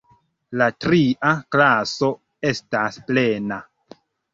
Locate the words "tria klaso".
0.85-2.13